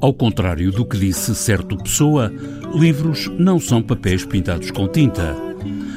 Ao 0.00 0.14
contrário 0.14 0.70
do 0.70 0.84
que 0.84 0.96
disse 0.96 1.34
certo 1.34 1.76
pessoa, 1.76 2.32
livros 2.72 3.28
não 3.36 3.58
são 3.58 3.82
papéis 3.82 4.24
pintados 4.24 4.70
com 4.70 4.86
tinta. 4.86 5.36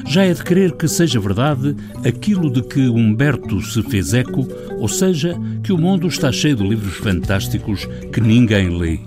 Já 0.07 0.23
é 0.23 0.33
de 0.33 0.43
crer 0.43 0.71
que 0.71 0.87
seja 0.87 1.19
verdade 1.19 1.75
aquilo 2.03 2.51
de 2.51 2.63
que 2.63 2.89
Humberto 2.89 3.61
se 3.61 3.83
fez 3.83 4.15
eco, 4.15 4.47
ou 4.79 4.87
seja, 4.87 5.39
que 5.63 5.71
o 5.71 5.77
mundo 5.77 6.07
está 6.07 6.31
cheio 6.31 6.55
de 6.55 6.67
livros 6.67 6.95
fantásticos 6.95 7.87
que 8.11 8.19
ninguém 8.19 8.75
lê. 8.75 8.99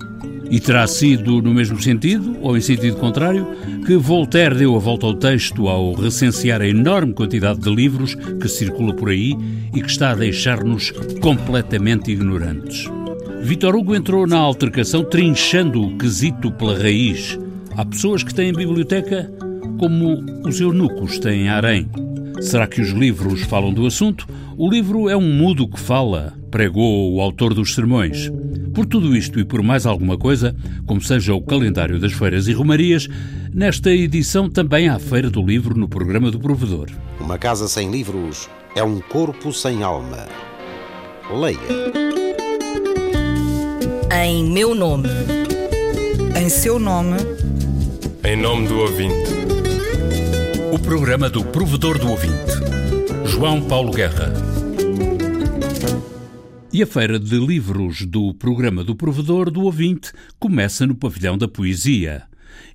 E 0.49 0.61
terá 0.61 0.87
sido 0.87 1.41
no 1.41 1.53
mesmo 1.53 1.81
sentido, 1.81 2.37
ou 2.41 2.55
em 2.55 2.61
sentido 2.61 2.95
contrário, 2.95 3.45
que 3.85 3.97
Voltaire 3.97 4.55
deu 4.55 4.77
a 4.77 4.79
volta 4.79 5.07
ao 5.07 5.13
texto 5.13 5.67
ao 5.67 5.93
recensear 5.93 6.61
a 6.61 6.67
enorme 6.67 7.13
quantidade 7.13 7.59
de 7.59 7.69
livros 7.69 8.15
que 8.39 8.47
circula 8.47 8.93
por 8.93 9.09
aí 9.09 9.35
e 9.75 9.81
que 9.81 9.89
está 9.89 10.11
a 10.11 10.15
deixar-nos 10.15 10.91
completamente 11.19 12.11
ignorantes. 12.11 12.87
Vitor 13.45 13.75
Hugo 13.75 13.93
entrou 13.93 14.25
na 14.25 14.39
altercação 14.39 15.03
trinchando 15.03 15.79
o 15.79 15.95
quesito 15.99 16.51
pela 16.51 16.75
raiz. 16.75 17.37
Há 17.77 17.85
pessoas 17.85 18.23
que 18.23 18.33
têm 18.33 18.51
biblioteca 18.51 19.31
como 19.77 20.17
os 20.43 20.59
eunucos 20.59 21.19
têm 21.19 21.47
harém. 21.47 21.87
Será 22.41 22.65
que 22.65 22.81
os 22.81 22.89
livros 22.89 23.43
falam 23.43 23.71
do 23.71 23.85
assunto? 23.85 24.27
O 24.57 24.67
livro 24.67 25.07
é 25.09 25.15
um 25.15 25.31
mudo 25.31 25.67
que 25.67 25.79
fala, 25.79 26.33
pregou 26.49 27.13
o 27.13 27.21
autor 27.21 27.53
dos 27.53 27.75
sermões. 27.75 28.31
Por 28.73 28.87
tudo 28.87 29.15
isto 29.15 29.39
e 29.39 29.45
por 29.45 29.61
mais 29.61 29.85
alguma 29.85 30.17
coisa, 30.17 30.55
como 30.87 30.99
seja 30.99 31.35
o 31.35 31.41
calendário 31.41 31.99
das 31.99 32.13
feiras 32.13 32.47
e 32.47 32.51
romarias, 32.51 33.07
nesta 33.53 33.91
edição 33.91 34.49
também 34.49 34.89
há 34.89 34.97
Feira 34.97 35.29
do 35.29 35.45
Livro 35.45 35.77
no 35.77 35.87
programa 35.87 36.31
do 36.31 36.39
Provedor. 36.39 36.87
Uma 37.19 37.37
casa 37.37 37.67
sem 37.67 37.91
livros 37.91 38.49
é 38.75 38.83
um 38.83 38.99
corpo 39.01 39.53
sem 39.53 39.83
alma. 39.83 40.25
Leia. 41.29 42.04
Em 44.23 44.49
meu 44.49 44.73
nome. 44.73 45.09
Em 46.41 46.47
seu 46.47 46.79
nome. 46.79 47.17
Em 48.23 48.37
nome 48.37 48.65
do 48.65 48.79
ouvinte. 48.79 49.29
O 50.71 50.79
programa 50.79 51.29
do 51.29 51.43
Provedor 51.43 51.99
do 51.99 52.09
Ouvinte. 52.09 52.53
João 53.25 53.61
Paulo 53.67 53.91
Guerra. 53.91 54.31
E 56.71 56.81
a 56.81 56.87
feira 56.87 57.19
de 57.19 57.37
livros 57.37 58.05
do 58.05 58.33
programa 58.33 58.85
do 58.85 58.95
Provedor 58.95 59.51
do 59.51 59.63
Ouvinte 59.63 60.13
começa 60.39 60.87
no 60.87 60.95
Pavilhão 60.95 61.37
da 61.37 61.49
Poesia. 61.49 62.23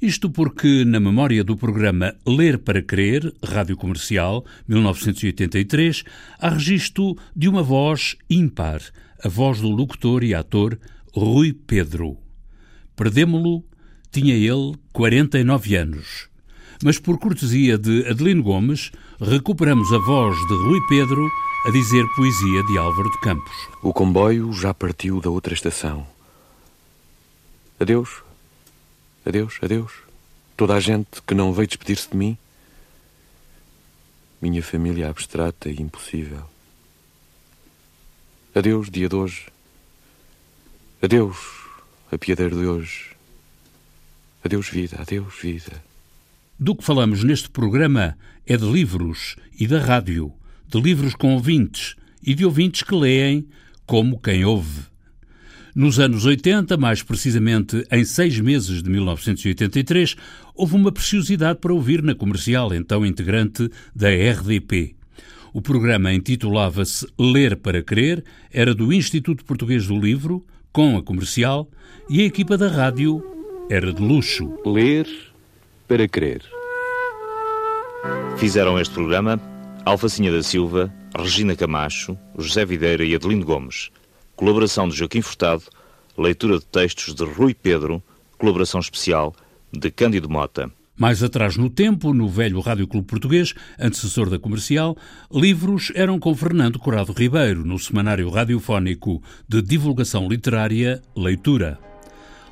Isto 0.00 0.28
porque, 0.28 0.84
na 0.84 1.00
memória 1.00 1.42
do 1.42 1.56
programa 1.56 2.14
Ler 2.27 2.58
para 2.58 2.82
Crer, 2.82 3.32
Rádio 3.42 3.78
Comercial, 3.78 4.44
1983, 4.69 6.04
há 6.38 6.50
registro 6.50 7.16
de 7.34 7.48
uma 7.48 7.62
voz 7.62 8.14
ímpar, 8.28 8.82
a 9.25 9.28
voz 9.28 9.60
do 9.60 9.70
locutor 9.70 10.22
e 10.22 10.34
ator 10.34 10.78
Rui 11.12 11.53
Pedro. 11.53 12.16
Perdemo-lo, 12.94 13.64
tinha 14.12 14.34
ele 14.34 14.77
49 14.92 15.77
anos. 15.77 16.28
Mas 16.83 16.98
por 16.98 17.19
cortesia 17.19 17.77
de 17.77 18.06
Adelino 18.08 18.42
Gomes, 18.42 18.92
recuperamos 19.20 19.92
a 19.92 19.98
voz 19.98 20.36
de 20.48 20.55
Rui 20.55 20.81
Pedro 20.88 21.28
a 21.66 21.70
dizer 21.70 22.06
poesia 22.14 22.62
de 22.64 22.78
Álvaro 22.78 23.11
de 23.11 23.20
Campos. 23.20 23.53
O 23.83 23.92
comboio 23.92 24.53
já 24.53 24.72
partiu 24.72 25.20
da 25.20 25.28
outra 25.31 25.53
estação. 25.53 26.06
Adeus, 27.78 28.22
adeus, 29.27 29.58
adeus. 29.61 29.92
Toda 30.56 30.75
a 30.75 30.81
gente 30.81 31.20
que 31.27 31.34
não 31.34 31.53
veio 31.53 31.66
despedir-se 31.66 32.11
de 32.11 32.16
mim. 32.16 32.38
Minha 34.41 34.62
família 34.62 35.11
abstrata 35.11 35.69
e 35.69 35.83
impossível. 35.83 36.44
Adeus, 38.55 38.88
dia 38.88 39.08
de 39.08 39.16
hoje. 39.16 39.47
Adeus, 41.03 41.39
apiadeiro 42.12 42.61
de 42.61 42.67
hoje. 42.67 43.06
Adeus, 44.45 44.69
vida, 44.69 44.98
adeus, 45.01 45.33
vida. 45.41 45.83
Do 46.59 46.77
que 46.77 46.84
falamos 46.84 47.25
neste 47.25 47.48
programa 47.48 48.19
é 48.47 48.55
de 48.55 48.71
livros 48.71 49.37
e 49.59 49.66
da 49.66 49.81
rádio, 49.81 50.31
de 50.69 50.78
livros 50.78 51.15
com 51.15 51.33
ouvintes 51.33 51.97
e 52.22 52.34
de 52.34 52.44
ouvintes 52.44 52.83
que 52.83 52.94
leem 52.94 53.49
como 53.87 54.21
quem 54.21 54.44
ouve. 54.44 54.83
Nos 55.75 55.99
anos 55.99 56.27
80, 56.27 56.77
mais 56.77 57.03
precisamente 57.03 57.83
em 57.91 58.05
seis 58.05 58.39
meses 58.39 58.83
de 58.83 58.91
1983, 58.91 60.16
houve 60.55 60.77
uma 60.77 60.93
preciosidade 60.93 61.60
para 61.60 61.72
ouvir 61.72 62.03
na 62.03 62.15
comercial, 62.15 62.75
então 62.75 63.06
integrante 63.06 63.71
da 63.97 64.10
RDP. 64.10 64.94
O 65.50 65.62
programa 65.62 66.12
intitulava-se 66.12 67.06
Ler 67.19 67.56
para 67.56 67.83
Crer, 67.83 68.22
era 68.53 68.75
do 68.75 68.93
Instituto 68.93 69.47
Português 69.47 69.87
do 69.87 69.99
Livro, 69.99 70.44
com 70.72 70.97
a 70.97 71.03
comercial, 71.03 71.69
e 72.08 72.22
a 72.22 72.25
equipa 72.25 72.56
da 72.56 72.69
rádio 72.69 73.25
era 73.69 73.92
de 73.92 74.03
luxo. 74.03 74.53
Ler 74.64 75.06
para 75.86 76.08
crer. 76.08 76.42
Fizeram 78.36 78.78
este 78.78 78.94
programa 78.94 79.41
Alfacinha 79.84 80.32
da 80.32 80.42
Silva, 80.42 80.92
Regina 81.16 81.56
Camacho, 81.56 82.16
José 82.38 82.64
Videira 82.64 83.04
e 83.04 83.14
Adelino 83.14 83.44
Gomes. 83.44 83.91
Colaboração 84.36 84.88
de 84.88 84.97
Joaquim 84.97 85.20
Furtado, 85.20 85.64
leitura 86.16 86.59
de 86.59 86.64
textos 86.66 87.14
de 87.14 87.25
Rui 87.25 87.54
Pedro, 87.54 88.03
colaboração 88.38 88.80
especial 88.80 89.34
de 89.72 89.91
Cândido 89.91 90.28
Mota. 90.28 90.70
Mais 91.00 91.22
atrás 91.22 91.56
no 91.56 91.71
tempo, 91.71 92.12
no 92.12 92.28
velho 92.28 92.61
Rádio 92.61 92.87
Clube 92.87 93.06
Português, 93.06 93.55
antecessor 93.78 94.28
da 94.28 94.38
comercial, 94.38 94.94
livros 95.33 95.91
eram 95.94 96.19
com 96.19 96.34
Fernando 96.34 96.78
Corrado 96.78 97.15
Ribeiro, 97.15 97.65
no 97.65 97.78
semanário 97.78 98.28
radiofónico 98.28 99.22
de 99.49 99.62
divulgação 99.62 100.28
literária 100.28 101.00
Leitura. 101.16 101.78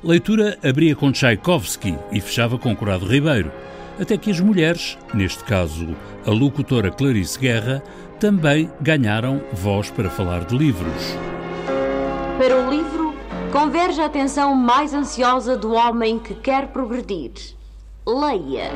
Leitura 0.03 0.57
abria 0.63 0.95
com 0.95 1.11
Tchaikovsky 1.11 1.95
e 2.11 2.19
fechava 2.19 2.57
com 2.57 2.75
Corrado 2.75 3.05
Ribeiro, 3.05 3.51
até 3.99 4.17
que 4.17 4.31
as 4.31 4.39
mulheres, 4.39 4.97
neste 5.13 5.43
caso 5.43 5.95
a 6.25 6.31
locutora 6.31 6.89
Clarice 6.89 7.37
Guerra, 7.37 7.83
também 8.19 8.67
ganharam 8.81 9.43
voz 9.53 9.91
para 9.91 10.09
falar 10.09 10.45
de 10.45 10.57
livros. 10.57 11.15
Para 12.39 12.65
o 12.65 12.67
livro, 12.67 13.13
converge 13.51 14.01
a 14.01 14.07
atenção 14.07 14.55
mais 14.55 14.91
ansiosa 14.91 15.55
do 15.55 15.71
homem 15.71 16.17
que 16.17 16.33
quer 16.33 16.69
progredir 16.69 17.58
leia. 18.07 18.71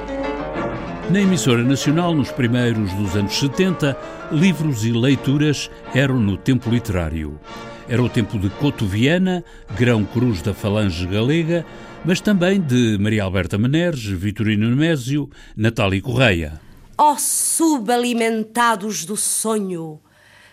Na 1.09 1.19
emissora 1.19 1.63
nacional, 1.63 2.13
nos 2.13 2.31
primeiros 2.31 2.91
dos 2.93 3.15
anos 3.15 3.37
70, 3.37 3.97
livros 4.31 4.85
e 4.85 4.91
leituras 4.91 5.69
eram 5.93 6.19
no 6.19 6.37
tempo 6.37 6.69
literário. 6.69 7.39
Era 7.87 8.01
o 8.01 8.09
tempo 8.09 8.39
de 8.39 8.49
Couto 8.49 8.85
Viana, 8.85 9.43
Grão 9.77 10.05
Cruz 10.05 10.41
da 10.41 10.53
Falange 10.53 11.05
Galega, 11.05 11.65
mas 12.05 12.21
também 12.21 12.59
de 12.59 12.97
Maria 12.99 13.23
Alberta 13.23 13.57
Meneres, 13.57 14.03
Vitorino 14.03 14.69
Nemésio, 14.69 15.29
Natália 15.55 16.01
Correia. 16.01 16.61
Ó 16.97 17.13
oh, 17.13 17.15
subalimentados 17.17 19.03
do 19.03 19.17
sonho, 19.17 19.99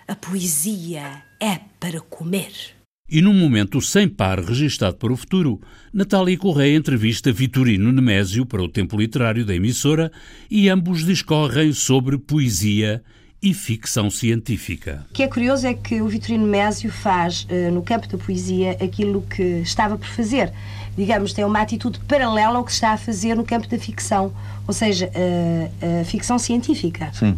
a 0.08 0.16
poesia 0.16 1.22
é 1.38 1.60
para 1.78 2.00
comer. 2.00 2.79
E 3.10 3.20
num 3.20 3.34
momento 3.34 3.80
sem 3.80 4.08
par 4.08 4.38
registado 4.38 4.94
para 4.94 5.12
o 5.12 5.16
futuro, 5.16 5.60
Natália 5.92 6.38
Correia 6.38 6.76
entrevista 6.76 7.32
Vitorino 7.32 7.90
Nemésio 7.90 8.46
para 8.46 8.62
o 8.62 8.68
tempo 8.68 8.96
literário 8.96 9.44
da 9.44 9.52
emissora 9.52 10.12
e 10.48 10.68
ambos 10.68 11.04
discorrem 11.04 11.72
sobre 11.72 12.16
poesia 12.16 13.02
e 13.42 13.52
ficção 13.52 14.08
científica. 14.10 15.04
O 15.10 15.14
que 15.14 15.24
é 15.24 15.26
curioso 15.26 15.66
é 15.66 15.74
que 15.74 16.00
o 16.00 16.06
Vitorino 16.06 16.44
Nemésio 16.44 16.88
faz, 16.88 17.48
uh, 17.50 17.72
no 17.72 17.82
campo 17.82 18.06
da 18.06 18.16
poesia, 18.16 18.76
aquilo 18.80 19.22
que 19.22 19.42
estava 19.42 19.98
por 19.98 20.06
fazer. 20.06 20.52
Digamos, 20.96 21.32
tem 21.32 21.44
uma 21.44 21.60
atitude 21.60 21.98
paralela 22.06 22.58
ao 22.58 22.64
que 22.64 22.70
se 22.70 22.76
está 22.76 22.92
a 22.92 22.96
fazer 22.96 23.34
no 23.34 23.44
campo 23.44 23.66
da 23.66 23.78
ficção, 23.78 24.32
ou 24.68 24.72
seja, 24.72 25.06
uh, 25.06 26.00
uh, 26.00 26.04
ficção 26.04 26.38
científica. 26.38 27.10
Sim. 27.12 27.36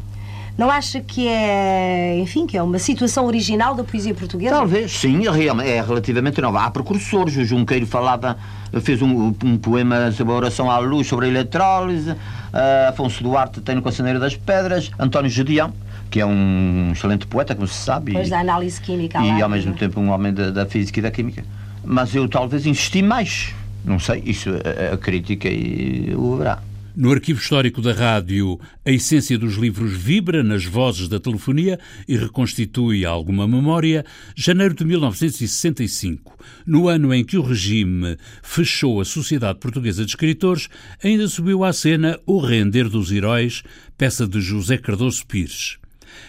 Não 0.57 0.71
acha 0.71 1.01
que 1.01 1.27
é, 1.27 2.19
enfim, 2.19 2.47
que 2.47 2.57
é 2.57 2.63
uma 2.63 2.79
situação 2.79 3.25
original 3.25 3.75
da 3.75 3.83
poesia 3.83 4.15
portuguesa? 4.15 4.55
Talvez, 4.55 4.93
sim, 4.93 5.23
é, 5.27 5.69
é 5.69 5.81
relativamente 5.81 6.41
nova. 6.41 6.65
Há 6.65 6.71
precursores. 6.71 7.37
O 7.37 7.45
Junqueiro 7.45 7.87
falava, 7.87 8.37
fez 8.83 9.01
um, 9.01 9.35
um 9.45 9.57
poema 9.57 10.13
sobre 10.13 10.33
a 10.33 10.37
oração 10.37 10.71
à 10.71 10.79
luz, 10.79 11.07
sobre 11.07 11.27
a 11.27 11.29
eletrólise. 11.29 12.11
Uh, 12.11 12.89
Afonso 12.91 13.23
Duarte 13.23 13.61
tem 13.61 13.75
no 13.75 13.83
Cancioneiro 13.83 14.21
das 14.21 14.37
Pedras. 14.37 14.91
António 14.99 15.31
Judião, 15.31 15.73
que 16.11 16.21
é 16.21 16.27
um 16.27 16.91
excelente 16.93 17.27
poeta, 17.27 17.55
como 17.55 17.67
se 17.67 17.75
sabe. 17.75 18.13
Pois 18.13 18.29
da 18.29 18.41
análise 18.41 18.81
química. 18.81 19.21
E, 19.21 19.29
lá, 19.29 19.45
ao 19.45 19.49
mesmo 19.49 19.73
tempo 19.75 20.01
um 20.01 20.11
homem 20.11 20.35
da, 20.35 20.51
da 20.51 20.67
física 20.67 21.01
e 21.01 21.03
da 21.03 21.11
química. 21.11 21.45
Mas 21.83 22.15
eu 22.15 22.29
talvez 22.29 22.67
insisti 22.67 23.01
mais. 23.01 23.55
Não 23.85 23.99
sei, 23.99 24.23
isso 24.27 24.51
a, 24.51 24.95
a 24.95 24.99
crítica 24.99 25.49
e 25.49 26.15
o 26.15 26.37
verá. 26.37 26.59
No 26.95 27.11
arquivo 27.11 27.41
histórico 27.41 27.81
da 27.81 27.95
rádio, 27.95 28.61
a 28.85 28.91
essência 28.91 29.39
dos 29.39 29.55
livros 29.55 29.97
vibra 29.97 30.43
nas 30.43 30.67
vozes 30.67 31.09
da 31.09 31.19
telefonia 31.19 31.81
e 32.07 32.19
reconstitui 32.19 33.07
alguma 33.07 33.49
memória. 33.49 34.05
Janeiro 34.37 34.75
de 34.75 34.85
1965, 34.85 36.37
no 36.67 36.89
ano 36.89 37.15
em 37.15 37.25
que 37.25 37.39
o 37.39 37.43
regime 37.43 38.19
fechou 38.43 39.01
a 39.01 39.07
Sociedade 39.07 39.59
Portuguesa 39.59 40.05
de 40.05 40.11
Escritores, 40.11 40.69
ainda 41.03 41.27
subiu 41.29 41.65
à 41.65 41.73
cena 41.73 42.21
O 42.27 42.39
Render 42.39 42.91
dos 42.91 43.11
Heróis, 43.11 43.63
peça 43.97 44.29
de 44.29 44.43
José 44.43 44.77
Cardoso 44.77 45.27
Pires. 45.27 45.79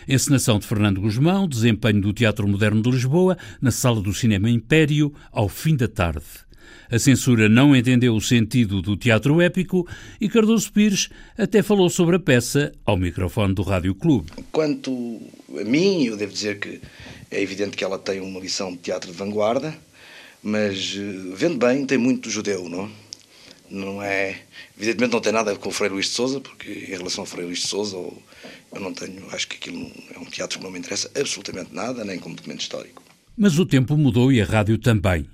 Encenação 0.08 0.60
de 0.60 0.66
Fernando 0.66 1.02
Guzmão, 1.02 1.46
desempenho 1.46 2.00
do 2.00 2.14
Teatro 2.14 2.48
Moderno 2.48 2.82
de 2.82 2.90
Lisboa, 2.90 3.38
na 3.62 3.70
Sala 3.70 4.02
do 4.02 4.14
Cinema 4.14 4.50
Império, 4.50 5.14
ao 5.30 5.50
fim 5.50 5.76
da 5.76 5.90
tarde. 5.90 6.24
A 6.90 7.00
censura 7.00 7.50
não 7.50 7.76
entendeu 7.76 8.16
o 8.16 8.22
sentido 8.22 8.82
do 8.82 8.96
teatro 8.96 9.42
épico 9.42 9.88
e 10.20 10.30
Cardoso 10.30 10.72
Pires 10.72 11.10
até 11.38 11.62
falou 11.62 11.90
sobre 11.90 12.16
a 12.16 12.20
peça 12.20 12.72
ao 12.86 12.98
microfone 12.98 13.54
do 13.54 13.62
Rádio 13.62 13.96
Clube. 13.96 14.32
Quanto 14.52 15.20
a 15.60 15.64
mim, 15.64 16.06
eu 16.06 16.18
devo 16.18 16.34
dizer 16.34 16.60
que 16.60 16.80
é 17.32 17.42
evidente 17.42 17.76
que 17.76 17.84
ela 17.84 17.98
tem 17.98 18.22
uma 18.22 18.40
lição 18.40 18.72
de 18.72 18.78
teatro 18.78 19.12
de 19.12 19.18
vanguarda, 19.18 19.76
mas 20.42 20.96
eh, 20.98 21.34
vendo 21.36 21.58
bem, 21.58 21.86
tem 21.86 21.98
muito 21.98 22.30
judeu, 22.30 22.70
não? 22.70 22.90
Não 23.70 24.04
é. 24.04 24.42
Evidentemente 24.78 25.14
não 25.14 25.22
tem 25.22 25.34
nada 25.34 25.56
com 25.56 25.70
o 25.70 25.72
Frei 25.72 25.90
Luís 25.90 26.06
de 26.06 26.12
Souza, 26.12 26.40
porque 26.40 26.70
em 26.70 26.96
relação 26.96 27.24
ao 27.24 27.26
Frei 27.26 27.46
Luís 27.46 27.60
de 27.60 27.68
Souza, 27.68 27.98
eu 27.98 28.80
não 28.80 28.94
tenho. 28.94 29.26
Acho 29.32 29.48
que 29.48 29.56
aquilo 29.56 29.90
é 30.14 30.20
um 30.20 30.26
teatro 30.26 30.60
que 30.60 30.64
não 30.64 30.72
me 30.72 30.78
interessa 30.78 31.10
absolutamente 31.16 31.74
nada, 31.74 32.06
nem 32.06 32.20
como 32.20 32.36
documento 32.36 32.62
histórico. 32.62 33.02
Mas 33.36 33.58
o 33.58 33.66
tempo 33.66 33.98
mudou 33.98 34.32
e 34.32 34.40
a 34.42 34.46
rádio 34.46 34.78
também. 34.78 35.26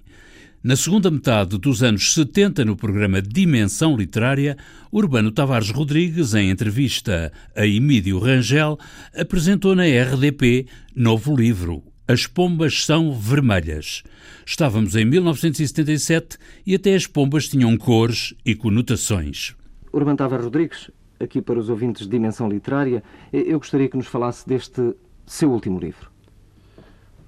Na 0.61 0.75
segunda 0.75 1.09
metade 1.09 1.57
dos 1.57 1.81
anos 1.81 2.13
70, 2.13 2.65
no 2.65 2.75
programa 2.75 3.21
Dimensão 3.21 3.95
Literária, 3.95 4.57
Urbano 4.91 5.31
Tavares 5.31 5.69
Rodrigues, 5.69 6.33
em 6.33 6.49
entrevista 6.49 7.31
a 7.55 7.65
Emílio 7.65 8.19
Rangel, 8.19 8.77
apresentou 9.17 9.73
na 9.73 9.83
RDP 9.83 10.67
novo 10.93 11.33
livro, 11.33 11.81
As 12.05 12.27
Pombas 12.27 12.83
São 12.83 13.13
Vermelhas. 13.13 14.03
Estávamos 14.45 14.97
em 14.97 15.05
1977 15.05 16.37
e 16.67 16.75
até 16.75 16.93
as 16.93 17.07
pombas 17.07 17.47
tinham 17.47 17.77
cores 17.77 18.35
e 18.45 18.53
conotações. 18.53 19.55
Urbano 19.93 20.17
Tavares 20.17 20.43
Rodrigues, 20.43 20.91
aqui 21.21 21.41
para 21.41 21.57
os 21.57 21.69
ouvintes 21.69 22.03
de 22.03 22.09
Dimensão 22.09 22.49
Literária, 22.49 23.01
eu 23.31 23.59
gostaria 23.59 23.87
que 23.87 23.95
nos 23.95 24.07
falasse 24.07 24.45
deste 24.45 24.93
seu 25.25 25.53
último 25.53 25.79
livro. 25.79 26.11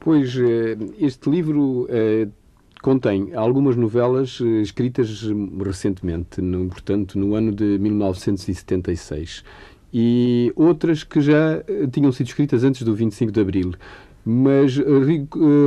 Pois, 0.02 0.36
eh, 0.36 0.78
este 1.00 1.30
livro 1.30 1.88
eh, 1.90 2.28
contém 2.82 3.34
algumas 3.34 3.76
novelas 3.76 4.40
eh, 4.42 4.62
escritas 4.62 5.24
recentemente, 5.64 6.42
no, 6.42 6.68
portanto, 6.68 7.18
no 7.18 7.36
ano 7.36 7.52
de 7.54 7.78
1976, 7.78 9.44
e 9.94 10.52
outras 10.56 11.04
que 11.04 11.22
já 11.22 11.64
eh, 11.68 11.88
tinham 11.92 12.12
sido 12.12 12.28
escritas 12.28 12.64
antes 12.64 12.82
do 12.82 12.96
25 12.96 13.32
de 13.32 13.40
Abril, 13.40 13.74
mas 14.26 14.78
eh, 14.78 14.82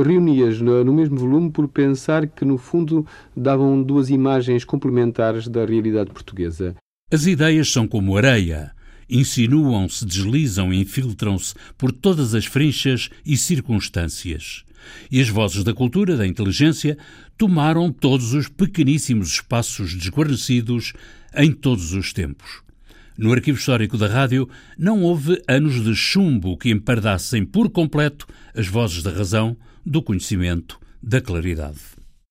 reuni-as 0.05 0.59
no 0.59 0.93
mesmo 0.93 1.17
volume 1.17 1.51
por 1.51 1.67
pensar 1.67 2.27
que, 2.27 2.43
no 2.43 2.57
fundo, 2.57 3.05
davam 3.35 3.81
duas 3.81 4.09
imagens 4.09 4.65
complementares 4.65 5.47
da 5.47 5.65
realidade 5.65 6.11
portuguesa. 6.11 6.75
As 7.11 7.25
ideias 7.25 7.71
são 7.71 7.87
como 7.87 8.17
areia. 8.17 8.71
Insinuam-se, 9.07 10.03
deslizam 10.03 10.73
infiltram-se 10.73 11.53
por 11.77 11.91
todas 11.91 12.33
as 12.33 12.45
frinchas 12.45 13.09
e 13.23 13.37
circunstâncias 13.37 14.65
e 15.11 15.21
as 15.21 15.29
vozes 15.29 15.63
da 15.63 15.73
cultura, 15.73 16.17
da 16.17 16.25
inteligência, 16.25 16.97
tomaram 17.37 17.91
todos 17.91 18.33
os 18.33 18.47
pequeníssimos 18.47 19.29
espaços 19.33 19.93
desguarnecidos 19.93 20.93
em 21.35 21.51
todos 21.51 21.93
os 21.93 22.13
tempos. 22.13 22.63
No 23.17 23.31
arquivo 23.31 23.57
histórico 23.57 23.97
da 23.97 24.07
rádio 24.07 24.49
não 24.77 25.01
houve 25.01 25.41
anos 25.47 25.81
de 25.81 25.95
chumbo 25.95 26.57
que 26.57 26.69
empardassem 26.69 27.45
por 27.45 27.69
completo 27.69 28.27
as 28.53 28.67
vozes 28.67 29.01
da 29.01 29.11
razão, 29.11 29.55
do 29.85 30.01
conhecimento, 30.01 30.77
da 31.01 31.21
claridade. 31.21 31.79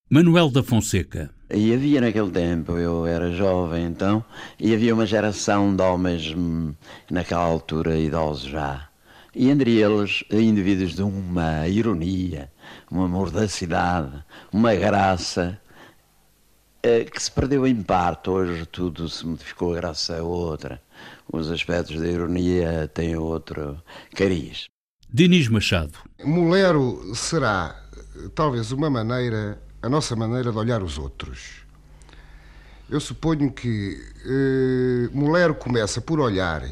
Manuel 0.09 0.51
da 0.51 0.61
Fonseca. 0.61 1.31
E 1.51 1.73
havia 1.73 2.01
naquele 2.01 2.29
tempo, 2.29 2.73
eu 2.73 3.07
era 3.07 3.31
jovem 3.31 3.85
então, 3.85 4.23
e 4.59 4.73
havia 4.73 4.93
uma 4.93 5.05
geração 5.05 5.75
de 5.75 5.81
homens 5.81 6.33
hum, 6.35 6.73
naquela 7.09 7.43
altura 7.43 7.97
idosos 7.97 8.49
já, 8.49 8.87
e 9.35 9.49
entre 9.49 9.77
eles 9.77 10.23
indivíduos 10.31 10.95
de 10.95 11.03
uma 11.03 11.67
ironia, 11.67 12.49
uma 12.89 13.07
mordacidade, 13.07 14.23
uma 14.51 14.73
graça 14.73 15.59
eh, 16.81 17.03
que 17.03 17.21
se 17.21 17.29
perdeu 17.29 17.67
em 17.67 17.83
parte. 17.83 18.29
Hoje 18.29 18.65
tudo 18.67 19.09
se 19.09 19.27
modificou, 19.27 19.73
a 19.73 19.75
graça 19.75 20.17
a 20.17 20.23
outra. 20.23 20.81
Os 21.31 21.51
aspectos 21.51 21.99
da 21.99 22.07
ironia 22.07 22.89
têm 22.93 23.17
outro 23.17 23.81
cariz. 24.15 24.67
Dinis 25.11 25.49
Machado. 25.49 25.97
Mulero 26.23 27.13
será 27.13 27.75
talvez 28.33 28.71
uma 28.71 28.89
maneira, 28.89 29.61
a 29.81 29.89
nossa 29.89 30.15
maneira 30.15 30.51
de 30.51 30.57
olhar 30.57 30.81
os 30.81 30.97
outros. 30.97 31.65
Eu 32.89 32.99
suponho 32.99 33.51
que 33.51 33.99
Mulero 35.11 35.55
começa 35.55 35.99
por 35.99 36.19
olhar 36.19 36.63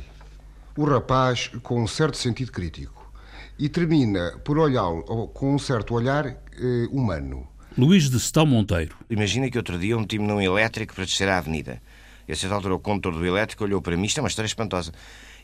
o 0.75 0.85
rapaz 0.85 1.49
com 1.61 1.81
um 1.81 1.87
certo 1.87 2.17
sentido 2.17 2.51
crítico 2.51 3.11
e 3.57 3.69
termina 3.69 4.39
por 4.43 4.57
olhá-lo 4.57 5.27
com 5.29 5.55
um 5.55 5.59
certo 5.59 5.93
olhar 5.93 6.25
eh, 6.25 6.87
humano. 6.91 7.47
Luís 7.77 8.09
de 8.09 8.17
Stal 8.17 8.45
Monteiro. 8.45 8.95
Imagina 9.09 9.49
que 9.49 9.57
outro 9.57 9.77
dia 9.77 9.97
um 9.97 10.05
time 10.05 10.27
num 10.27 10.41
elétrico 10.41 10.93
para 10.93 11.05
descer 11.05 11.27
a 11.27 11.37
avenida. 11.37 11.81
E 12.27 12.31
a 12.31 12.35
certa 12.35 12.55
altura 12.55 12.75
o 12.75 12.79
condutor 12.79 13.13
do 13.13 13.25
elétrico 13.25 13.63
olhou 13.63 13.81
para 13.81 13.97
mim, 13.97 14.05
isto 14.05 14.19
é 14.19 14.21
uma 14.21 14.29
história 14.29 14.47
espantosa, 14.47 14.91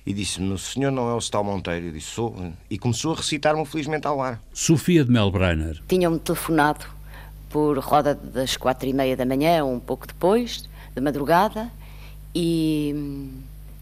e 0.05 0.13
disse-me: 0.13 0.51
O 0.53 0.57
senhor 0.57 0.91
não 0.91 1.09
é 1.09 1.13
o 1.13 1.19
Stal 1.19 1.43
Monteiro? 1.43 1.87
Eu 1.87 1.91
disse: 1.91 2.07
Sou. 2.07 2.35
E 2.69 2.77
começou 2.77 3.13
a 3.13 3.17
recitar-me 3.17 3.65
felizmente 3.65 4.07
ao 4.07 4.21
ar. 4.21 4.39
Sofia 4.53 5.03
de 5.03 5.11
Melbrenner. 5.11 5.81
Tinham-me 5.87 6.19
telefonado 6.19 6.85
por 7.49 7.77
roda 7.79 8.13
das 8.13 8.55
quatro 8.55 8.87
e 8.87 8.93
meia 8.93 9.17
da 9.17 9.25
manhã, 9.25 9.65
um 9.65 9.79
pouco 9.79 10.07
depois, 10.07 10.69
de 10.95 11.01
madrugada, 11.01 11.71
e 12.33 12.93
hum, 12.95 13.31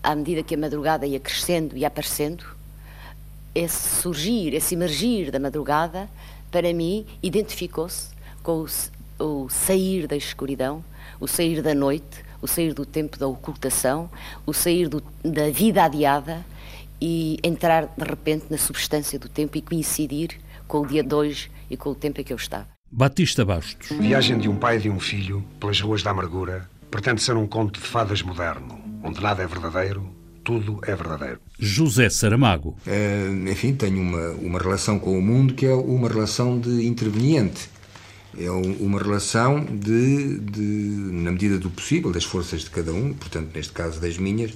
à 0.07 0.15
medida 0.15 0.41
que 0.41 0.55
a 0.55 0.57
madrugada 0.57 1.05
ia 1.05 1.19
crescendo 1.19 1.75
e 1.75 1.83
aparecendo, 1.83 2.45
esse 3.53 4.01
surgir, 4.01 4.53
esse 4.53 4.73
emergir 4.73 5.31
da 5.31 5.37
madrugada, 5.37 6.07
para 6.49 6.73
mim, 6.73 7.05
identificou-se 7.21 8.07
com 8.41 8.65
o, 9.19 9.23
o, 9.43 9.49
sair 9.49 10.07
da 10.07 10.15
escuridão, 10.15 10.81
o 11.19 11.27
sair 11.27 11.61
da 11.61 11.75
noite, 11.75 12.23
o 12.41 12.47
sair 12.47 12.73
do 12.73 12.85
tempo 12.85 13.19
da 13.19 13.27
ocultação, 13.27 14.09
o 14.45 14.53
sair 14.53 14.87
do, 14.87 15.03
da 15.25 15.49
vida 15.49 15.83
adiada 15.83 16.45
e 17.01 17.37
entrar 17.43 17.87
de 17.97 18.05
repente 18.05 18.45
na 18.49 18.57
substância 18.57 19.19
do 19.19 19.27
tempo 19.27 19.57
e 19.57 19.61
coincidir 19.61 20.39
com 20.69 20.83
o 20.83 20.87
dia 20.87 21.03
de 21.03 21.13
hoje 21.13 21.51
e 21.69 21.75
com 21.75 21.89
o 21.89 21.95
tempo 21.95 22.21
em 22.21 22.23
que 22.23 22.31
eu 22.31 22.37
estava. 22.37 22.65
Batista 22.89 23.43
Bastos. 23.43 23.89
Viagem 23.89 24.37
de 24.37 24.47
um 24.47 24.55
pai 24.55 24.77
e 24.77 24.79
de 24.79 24.89
um 24.89 25.01
filho 25.01 25.43
pelas 25.59 25.81
ruas 25.81 26.01
da 26.01 26.11
amargura 26.11 26.69
pretende 26.97 27.21
ser 27.21 27.37
um 27.37 27.45
conto 27.45 27.79
de 27.79 27.85
fadas 27.85 28.23
moderno 28.23 28.87
onde 29.03 29.21
nada 29.21 29.43
é 29.43 29.47
verdadeiro, 29.47 30.09
tudo 30.43 30.79
é 30.83 30.95
verdadeiro. 30.95 31.39
José 31.59 32.09
Saramago. 32.09 32.75
Uh, 32.87 33.49
enfim, 33.49 33.75
tenho 33.75 34.01
uma, 34.01 34.29
uma 34.31 34.59
relação 34.59 34.97
com 34.97 35.15
o 35.15 35.21
mundo 35.21 35.53
que 35.53 35.67
é 35.67 35.75
uma 35.75 36.09
relação 36.09 36.59
de 36.59 36.87
interveniente. 36.87 37.69
É 38.35 38.49
uma 38.49 38.99
relação 38.99 39.63
de, 39.63 40.39
de, 40.39 40.61
na 40.61 41.31
medida 41.31 41.59
do 41.59 41.69
possível, 41.69 42.11
das 42.11 42.23
forças 42.23 42.61
de 42.61 42.71
cada 42.71 42.91
um, 42.91 43.13
portanto, 43.13 43.51
neste 43.53 43.73
caso 43.73 44.01
das 44.01 44.17
minhas, 44.17 44.53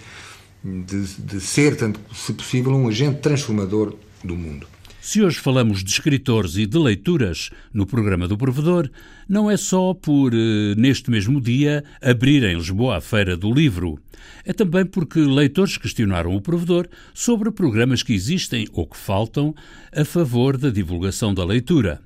de, 0.64 1.06
de 1.20 1.40
ser, 1.40 1.78
tanto 1.78 2.00
se 2.12 2.34
possível, 2.34 2.74
um 2.74 2.88
agente 2.88 3.20
transformador 3.20 3.94
do 4.24 4.36
mundo. 4.36 4.68
Se 5.02 5.20
hoje 5.20 5.40
falamos 5.40 5.84
de 5.84 5.90
escritores 5.90 6.58
e 6.58 6.68
de 6.68 6.78
leituras 6.78 7.50
no 7.74 7.88
programa 7.88 8.28
do 8.28 8.38
Provedor, 8.38 8.88
não 9.28 9.50
é 9.50 9.58
só 9.58 9.96
por, 9.96 10.32
eh, 10.32 10.76
neste 10.78 11.10
mesmo 11.10 11.42
dia, 11.42 11.84
abrir 12.00 12.44
em 12.44 12.56
Lisboa 12.56 12.98
a 12.98 13.02
Feira 13.02 13.36
do 13.36 13.52
Livro. 13.52 13.98
É 14.46 14.54
também 14.54 14.86
porque 14.86 15.20
leitores 15.20 15.76
questionaram 15.76 16.36
o 16.36 16.40
Provedor 16.40 16.88
sobre 17.16 17.50
programas 17.50 18.04
que 18.04 18.14
existem 18.14 18.68
ou 18.74 18.86
que 18.86 18.96
faltam 18.96 19.56
a 19.92 20.06
favor 20.06 20.56
da 20.56 20.70
divulgação 20.70 21.34
da 21.34 21.44
leitura. 21.44 22.00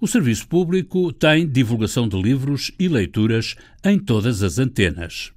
O 0.00 0.08
Serviço 0.08 0.48
Público 0.48 1.12
tem 1.12 1.48
divulgação 1.48 2.08
de 2.08 2.20
livros 2.20 2.72
e 2.76 2.88
leituras 2.88 3.54
em 3.84 4.00
todas 4.00 4.42
as 4.42 4.58
antenas. 4.58 5.30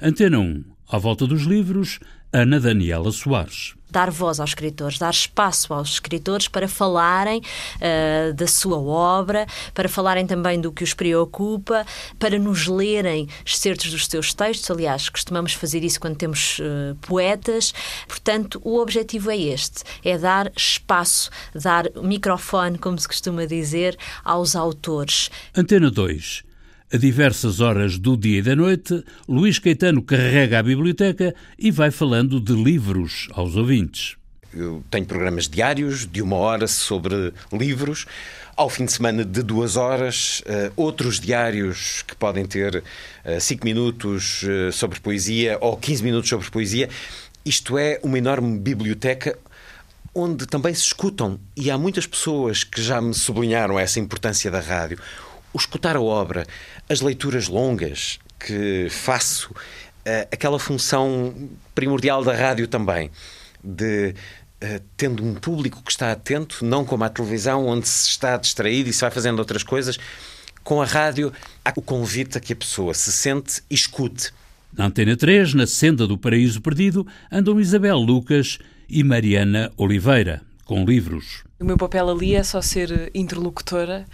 Antena 0.00 0.38
1, 0.38 0.62
à 0.88 0.98
volta 0.98 1.26
dos 1.26 1.42
livros, 1.42 1.98
Ana 2.32 2.60
Daniela 2.60 3.10
Soares 3.12 3.74
dar 3.90 4.10
voz 4.10 4.40
aos 4.40 4.50
escritores, 4.50 4.98
dar 4.98 5.10
espaço 5.10 5.72
aos 5.72 5.92
escritores 5.92 6.48
para 6.48 6.68
falarem 6.68 7.40
uh, 7.40 8.34
da 8.34 8.46
sua 8.46 8.78
obra, 8.78 9.46
para 9.72 9.88
falarem 9.88 10.26
também 10.26 10.60
do 10.60 10.72
que 10.72 10.84
os 10.84 10.92
preocupa, 10.92 11.86
para 12.18 12.38
nos 12.38 12.66
lerem 12.66 13.28
excertos 13.44 13.90
dos 13.90 14.06
seus 14.06 14.34
textos. 14.34 14.70
Aliás, 14.70 15.08
costumamos 15.08 15.54
fazer 15.54 15.84
isso 15.84 16.00
quando 16.00 16.16
temos 16.16 16.58
uh, 16.58 16.94
poetas. 16.96 17.72
Portanto, 18.06 18.60
o 18.64 18.78
objetivo 18.78 19.30
é 19.30 19.38
este: 19.38 19.82
é 20.04 20.18
dar 20.18 20.52
espaço, 20.56 21.30
dar 21.54 21.90
microfone, 22.02 22.76
como 22.76 22.98
se 22.98 23.08
costuma 23.08 23.46
dizer, 23.46 23.96
aos 24.24 24.54
autores. 24.56 25.30
Antena 25.56 25.90
2. 25.90 26.45
A 26.92 26.96
diversas 26.96 27.60
horas 27.60 27.98
do 27.98 28.16
dia 28.16 28.38
e 28.38 28.42
da 28.42 28.54
noite, 28.54 29.02
Luís 29.28 29.58
Caetano 29.58 30.00
carrega 30.00 30.60
a 30.60 30.62
biblioteca 30.62 31.34
e 31.58 31.72
vai 31.72 31.90
falando 31.90 32.40
de 32.40 32.52
livros 32.52 33.26
aos 33.32 33.56
ouvintes. 33.56 34.14
Eu 34.54 34.84
tenho 34.88 35.04
programas 35.04 35.48
diários 35.48 36.06
de 36.06 36.22
uma 36.22 36.36
hora 36.36 36.68
sobre 36.68 37.34
livros. 37.52 38.06
Ao 38.54 38.70
fim 38.70 38.84
de 38.84 38.92
semana 38.92 39.24
de 39.24 39.42
duas 39.42 39.76
horas, 39.76 40.42
uh, 40.42 40.72
outros 40.76 41.18
diários 41.18 42.02
que 42.06 42.14
podem 42.14 42.46
ter 42.46 42.76
uh, 42.76 43.40
cinco 43.40 43.64
minutos 43.64 44.44
uh, 44.44 44.70
sobre 44.70 45.00
poesia 45.00 45.58
ou 45.60 45.76
15 45.76 46.04
minutos 46.04 46.30
sobre 46.30 46.48
poesia. 46.48 46.88
Isto 47.44 47.76
é 47.76 47.98
uma 48.04 48.16
enorme 48.16 48.60
biblioteca 48.60 49.36
onde 50.14 50.46
também 50.46 50.72
se 50.72 50.82
escutam, 50.82 51.38
e 51.54 51.70
há 51.70 51.76
muitas 51.76 52.06
pessoas 52.06 52.64
que 52.64 52.80
já 52.80 53.02
me 53.02 53.12
sublinharam 53.12 53.78
essa 53.78 54.00
importância 54.00 54.50
da 54.50 54.60
rádio 54.60 54.98
o 55.56 55.58
escutar 55.58 55.96
a 55.96 56.00
obra, 56.02 56.46
as 56.88 57.00
leituras 57.00 57.48
longas 57.48 58.18
que 58.38 58.88
faço, 58.90 59.50
uh, 59.50 60.28
aquela 60.30 60.58
função 60.58 61.34
primordial 61.74 62.22
da 62.22 62.34
rádio 62.34 62.68
também, 62.68 63.10
de 63.62 64.14
uh, 64.62 64.82
tendo 64.96 65.24
um 65.24 65.34
público 65.34 65.82
que 65.82 65.90
está 65.90 66.12
atento, 66.12 66.64
não 66.64 66.84
como 66.84 67.04
a 67.04 67.08
televisão, 67.08 67.66
onde 67.66 67.88
se 67.88 68.10
está 68.10 68.36
distraído 68.36 68.88
e 68.88 68.92
se 68.92 69.00
vai 69.00 69.10
fazendo 69.10 69.38
outras 69.38 69.62
coisas, 69.62 69.98
com 70.62 70.82
a 70.82 70.84
rádio 70.84 71.32
há 71.64 71.72
o 71.76 71.82
convite 71.82 72.36
a 72.36 72.40
que 72.40 72.52
a 72.52 72.56
pessoa 72.56 72.92
se 72.92 73.12
sente 73.12 73.62
e 73.70 73.74
escute. 73.74 74.32
Na 74.76 74.86
Antena 74.86 75.16
3, 75.16 75.54
na 75.54 75.66
senda 75.66 76.06
do 76.06 76.18
Paraíso 76.18 76.60
Perdido, 76.60 77.06
andam 77.30 77.60
Isabel 77.60 77.96
Lucas 77.98 78.58
e 78.88 79.02
Mariana 79.02 79.72
Oliveira, 79.76 80.42
com 80.64 80.84
livros. 80.84 81.45
O 81.58 81.64
meu 81.64 81.78
papel 81.78 82.10
ali 82.10 82.34
é 82.34 82.42
só 82.42 82.60
ser 82.60 83.10
interlocutora 83.14 84.04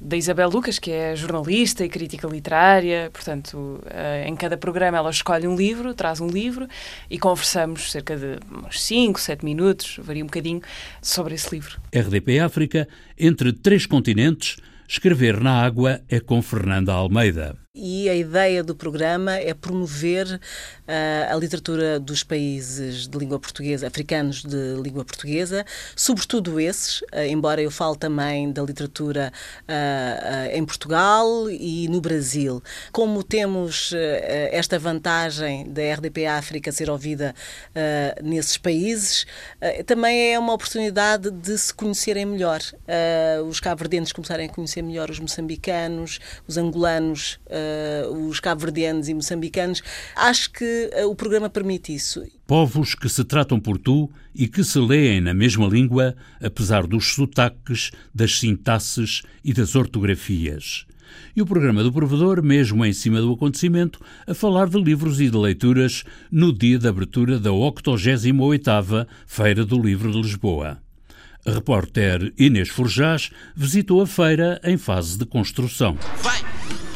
da 0.00 0.16
Isabel 0.16 0.48
Lucas, 0.48 0.80
que 0.80 0.90
é 0.90 1.14
jornalista 1.14 1.84
e 1.84 1.88
crítica 1.88 2.26
literária. 2.26 3.08
Portanto, 3.12 3.80
eh, 3.86 4.24
em 4.26 4.34
cada 4.34 4.56
programa 4.56 4.98
ela 4.98 5.10
escolhe 5.10 5.46
um 5.46 5.54
livro, 5.54 5.94
traz 5.94 6.20
um 6.20 6.26
livro 6.26 6.66
e 7.08 7.16
conversamos 7.16 7.92
cerca 7.92 8.16
de 8.16 8.40
uns 8.66 8.82
5, 8.82 9.20
7 9.20 9.44
minutos, 9.44 10.00
varia 10.02 10.24
um 10.24 10.26
bocadinho, 10.26 10.60
sobre 11.00 11.36
esse 11.36 11.54
livro. 11.54 11.80
RDP 11.94 12.40
África, 12.40 12.88
entre 13.16 13.52
três 13.52 13.86
continentes, 13.86 14.56
escrever 14.88 15.40
na 15.40 15.62
água 15.62 16.00
é 16.08 16.18
com 16.18 16.42
Fernanda 16.42 16.92
Almeida 16.92 17.56
e 17.78 18.08
a 18.08 18.14
ideia 18.14 18.64
do 18.64 18.74
programa 18.74 19.36
é 19.36 19.54
promover 19.54 20.26
uh, 20.34 21.32
a 21.32 21.36
literatura 21.36 22.00
dos 22.00 22.24
países 22.24 23.06
de 23.06 23.16
língua 23.16 23.38
portuguesa, 23.38 23.86
africanos 23.86 24.42
de 24.42 24.74
língua 24.82 25.04
portuguesa, 25.04 25.64
sobretudo 25.94 26.58
esses, 26.58 27.02
uh, 27.02 27.20
embora 27.28 27.62
eu 27.62 27.70
fale 27.70 27.96
também 27.96 28.50
da 28.50 28.62
literatura 28.62 29.32
uh, 29.62 30.56
em 30.56 30.64
Portugal 30.64 31.48
e 31.48 31.86
no 31.88 32.00
Brasil. 32.00 32.60
Como 32.90 33.22
temos 33.22 33.92
esta 34.50 34.78
vantagem 34.78 35.70
da 35.70 35.82
RDP 35.94 36.26
África 36.26 36.72
ser 36.72 36.90
ouvida 36.90 37.34
nesses 38.22 38.56
países, 38.56 39.26
também 39.86 40.32
é 40.32 40.38
uma 40.38 40.52
oportunidade 40.52 41.30
de 41.30 41.56
se 41.56 41.72
conhecerem 41.72 42.24
melhor. 42.26 42.60
os 43.48 43.60
cabo-verdianos 43.60 44.12
começarem 44.12 44.48
a 44.48 44.52
conhecer 44.52 44.82
melhor 44.82 45.10
os 45.10 45.20
moçambicanos, 45.20 46.18
os 46.46 46.56
angolanos 46.56 47.38
os 48.10 48.40
cabo-verdianos 48.40 49.08
e 49.08 49.14
moçambicanos. 49.14 49.82
Acho 50.14 50.50
que 50.52 50.90
uh, 50.94 51.08
o 51.08 51.14
programa 51.14 51.48
permite 51.48 51.94
isso. 51.94 52.22
Povos 52.46 52.94
que 52.94 53.08
se 53.08 53.24
tratam 53.24 53.60
por 53.60 53.78
tu 53.78 54.10
e 54.34 54.48
que 54.48 54.64
se 54.64 54.78
leem 54.78 55.20
na 55.20 55.34
mesma 55.34 55.66
língua, 55.66 56.14
apesar 56.42 56.86
dos 56.86 57.14
sotaques, 57.14 57.90
das 58.14 58.38
sintaxes 58.38 59.22
e 59.44 59.52
das 59.52 59.74
ortografias. 59.74 60.86
E 61.34 61.42
o 61.42 61.46
programa 61.46 61.82
do 61.82 61.92
provedor, 61.92 62.42
mesmo 62.42 62.84
em 62.84 62.92
cima 62.92 63.20
do 63.20 63.32
acontecimento, 63.32 64.00
a 64.26 64.34
falar 64.34 64.68
de 64.68 64.80
livros 64.80 65.20
e 65.20 65.30
de 65.30 65.36
leituras 65.36 66.04
no 66.30 66.52
dia 66.52 66.78
de 66.78 66.88
abertura 66.88 67.38
da 67.38 67.50
88ª 67.50 69.06
Feira 69.26 69.64
do 69.64 69.80
Livro 69.80 70.10
de 70.10 70.20
Lisboa. 70.20 70.78
A 71.46 71.50
repórter 71.52 72.32
Inês 72.36 72.68
Forjás 72.68 73.30
visitou 73.54 74.02
a 74.02 74.06
feira 74.06 74.60
em 74.64 74.76
fase 74.76 75.16
de 75.16 75.24
construção. 75.24 75.96
Vai! 76.22 76.37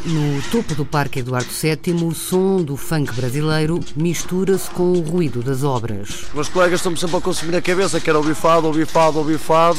No 0.05 0.43
topo 0.51 0.75
do 0.75 0.85
Parque 0.85 1.21
Eduardo 1.21 1.49
VII, 1.49 2.05
o 2.05 2.13
som 2.13 2.61
do 2.61 2.77
funk 2.77 3.13
brasileiro 3.15 3.79
mistura-se 3.95 4.69
com 4.71 4.91
o 4.91 5.01
ruído 5.01 5.45
das 5.45 5.63
obras. 5.63 6.25
Meus 6.35 6.49
colegas 6.49 6.81
estão-me 6.81 6.99
sempre 6.99 7.19
a 7.19 7.21
consumir 7.21 7.55
a 7.55 7.63
cabeça, 7.63 8.01
que 8.01 8.11
era 8.11 8.19
ouvir 8.19 8.35
fado, 8.35 8.67
ouvir 8.67 8.85
fado, 8.85 9.19
ouvir 9.19 9.39
fado. 9.39 9.79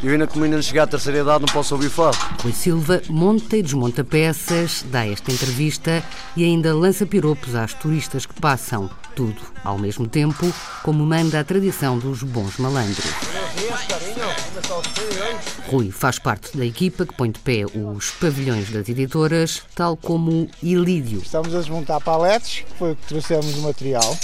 E 0.00 0.06
eu 0.06 0.12
ainda 0.12 0.28
como 0.28 0.44
ainda 0.44 0.56
não 0.56 0.62
chegar 0.62 0.84
à 0.84 0.86
terceira 0.86 1.22
idade 1.22 1.44
não 1.44 1.52
posso 1.52 1.74
ouvir 1.74 1.90
fado. 1.90 2.16
Rui 2.40 2.52
Silva 2.52 3.02
monta 3.08 3.56
e 3.56 3.62
desmonta 3.62 4.04
peças, 4.04 4.84
dá 4.92 5.04
esta 5.04 5.32
entrevista 5.32 6.04
e 6.36 6.44
ainda 6.44 6.72
lança 6.72 7.04
piropos 7.04 7.56
às 7.56 7.74
turistas 7.74 8.26
que 8.26 8.40
passam. 8.40 8.88
Tudo 9.14 9.40
ao 9.62 9.78
mesmo 9.78 10.08
tempo, 10.08 10.52
como 10.82 11.04
manda 11.04 11.40
a 11.40 11.44
tradição 11.44 11.98
dos 11.98 12.22
bons 12.22 12.58
malandros. 12.58 13.04
Rui 15.68 15.90
faz 15.90 16.18
parte 16.18 16.56
da 16.56 16.66
equipa 16.66 17.06
que 17.06 17.14
põe 17.14 17.30
de 17.30 17.38
pé 17.38 17.64
os 17.64 18.10
pavilhões 18.10 18.70
das 18.70 18.88
editoras, 18.88 19.62
tal 19.74 19.96
como 19.96 20.48
Ilídio. 20.62 21.20
Estamos 21.20 21.54
a 21.54 21.58
desmontar 21.58 22.00
paletes, 22.00 22.60
que 22.60 22.74
foi 22.78 22.92
o 22.92 22.96
que 22.96 23.06
trouxemos 23.06 23.56
o 23.56 23.62
material 23.62 24.18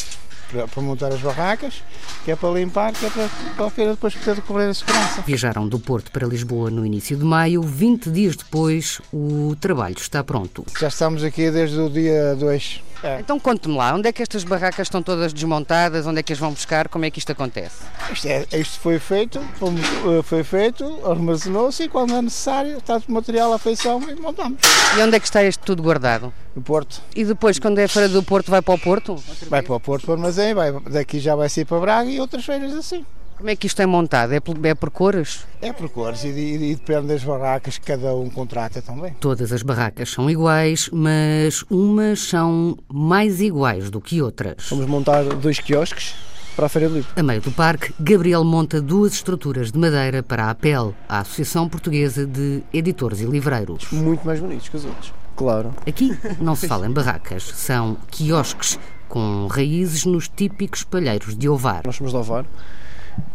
para, 0.50 0.66
para, 0.66 0.82
montar 0.82 1.12
as 1.12 1.20
barracas, 1.20 1.82
que 2.25 2.32
é 2.32 2.37
para 2.37 2.50
limpar, 2.50 2.92
que 2.92 3.06
é 3.06 3.11
para, 3.11 3.28
para 3.56 3.66
a 3.66 3.70
feira 3.70 3.90
depois 3.92 4.14
poder 4.14 4.37
decorrer 4.37 4.70
a 4.70 4.75
segurança. 4.75 5.23
Viajaram 5.23 5.68
do 5.68 5.78
Porto 5.78 6.11
para 6.11 6.26
Lisboa 6.26 6.70
no 6.70 6.85
início 6.85 7.16
de 7.16 7.25
maio. 7.25 7.62
20 7.62 8.11
dias 8.11 8.37
depois, 8.37 9.00
o 9.12 9.56
trabalho 9.61 9.97
está 9.97 10.23
pronto. 10.25 10.66
Já 10.78 10.88
estamos 10.88 11.23
aqui 11.23 11.50
desde 11.50 11.78
o 11.78 11.88
dia 11.88 12.35
2 12.35 12.89
é. 13.02 13.21
Então 13.21 13.38
conte-me 13.40 13.76
lá, 13.76 13.95
onde 13.95 14.09
é 14.09 14.12
que 14.12 14.23
estas 14.23 14.45
barracas 14.45 14.87
estão 14.87 15.02
todas 15.02 15.33
desmontadas, 15.33 16.07
onde 16.07 16.21
é 16.21 16.23
que 16.23 16.33
as 16.33 16.38
vão 16.38 16.52
buscar, 16.52 16.88
como 16.88 17.04
é 17.04 17.11
que 17.11 17.19
isto 17.19 17.33
acontece? 17.33 17.83
Isto, 18.12 18.26
é, 18.26 18.47
isto 18.52 18.78
foi 18.80 18.99
feito, 18.99 19.38
eh, 19.38 20.23
foi 20.23 20.45
feito, 20.45 21.00
armazenou-se 21.07 21.85
e 21.85 21.88
quando 21.88 22.14
é 22.14 22.23
necessário 22.23 22.78
está 22.78 23.00
o 23.09 23.12
material 23.12 23.52
à 23.52 23.59
feição 23.59 24.00
e 24.09 24.14
montamos. 24.21 24.61
E 24.97 25.02
onde 25.02 25.16
é 25.16 25.21
que 25.21 25.26
está 25.26 25.42
isto 25.42 25.64
tudo 25.64 25.83
guardado? 25.83 26.33
No 26.54 26.62
Porto. 26.62 27.00
E 27.14 27.25
depois, 27.25 27.59
quando 27.59 27.78
é 27.78 27.85
a 27.85 27.88
feira 27.88 28.09
do 28.09 28.23
Porto, 28.23 28.50
vai 28.50 28.61
para 28.61 28.75
o 28.75 28.78
Porto? 28.78 29.16
Vai 29.49 29.62
para 29.62 29.75
o 29.75 29.80
Porto, 29.80 30.04
para 30.04 30.12
o 30.12 30.14
armazém, 30.14 30.52
vai, 30.52 30.73
daqui 30.73 31.21
já 31.21 31.35
vai 31.35 31.49
ser 31.49 31.64
para 31.64 31.80
Braga 31.80 32.11
e 32.11 32.21
outras 32.21 32.45
feiras 32.45 32.75
assim. 32.75 33.04
Como 33.40 33.49
é 33.49 33.56
que 33.56 33.66
isto 33.66 33.80
é 33.80 33.87
montado? 33.87 34.35
É 34.35 34.38
por, 34.38 34.54
é 34.66 34.75
por 34.75 34.90
cores? 34.90 35.47
É 35.62 35.73
por 35.73 35.88
cores 35.88 36.25
e, 36.25 36.28
e, 36.28 36.73
e, 36.73 36.75
depende 36.75 37.06
das 37.06 37.25
barracas 37.25 37.78
que 37.78 37.87
cada 37.87 38.14
um 38.14 38.28
contrata 38.28 38.82
também. 38.82 39.14
Todas 39.18 39.50
as 39.50 39.62
barracas 39.62 40.11
são 40.11 40.28
iguais, 40.28 40.90
mas 40.92 41.64
umas 41.70 42.20
são 42.20 42.76
mais 42.87 43.40
iguais 43.40 43.88
do 43.88 43.99
que 43.99 44.20
outras. 44.20 44.68
Vamos 44.68 44.85
montar 44.85 45.25
dois 45.25 45.59
quiosques 45.59 46.14
para 46.54 46.66
a 46.66 46.68
Feira 46.68 46.88
Livre. 46.88 47.09
A 47.16 47.23
meio 47.23 47.40
do 47.40 47.50
parque, 47.50 47.94
Gabriel 47.99 48.44
monta 48.44 48.78
duas 48.78 49.14
estruturas 49.14 49.73
de 49.73 49.78
madeira 49.78 50.23
para 50.23 50.44
a 50.44 50.50
APEL, 50.50 50.94
a 51.09 51.20
Associação 51.20 51.66
Portuguesa 51.66 52.26
de 52.26 52.62
Editores 52.75 53.23
e 53.23 53.25
Livreiros. 53.25 53.90
Muito 53.90 54.23
mais 54.23 54.38
bonitos 54.38 54.68
que 54.68 54.76
os 54.76 54.85
outros, 54.85 55.14
claro. 55.35 55.75
Aqui 55.88 56.14
não 56.38 56.54
se 56.54 56.68
fala 56.68 56.87
em 56.87 56.92
barracas, 56.92 57.44
são 57.44 57.97
quiosques 58.11 58.78
com 59.09 59.47
raízes 59.47 60.04
nos 60.04 60.28
típicos 60.28 60.85
palheiros 60.85 61.35
de 61.35 61.49
Ovar. 61.49 61.85
Nós 61.87 61.97
somos 61.97 62.12
de 62.12 62.18
Ovar 62.18 62.44